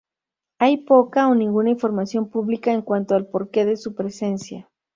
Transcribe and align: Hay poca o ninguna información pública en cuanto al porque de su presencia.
Hay 0.57 0.77
poca 0.77 1.27
o 1.27 1.35
ninguna 1.35 1.69
información 1.69 2.27
pública 2.31 2.73
en 2.73 2.81
cuanto 2.81 3.13
al 3.13 3.27
porque 3.27 3.65
de 3.65 3.77
su 3.77 3.93
presencia. 3.93 4.67